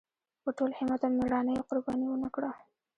په 0.43 0.49
ټول 0.57 0.71
همت 0.79 1.01
او 1.07 1.11
مېړانۍ 1.17 1.53
یې 1.57 1.65
قرباني 1.69 2.07
ونکړه. 2.09 2.51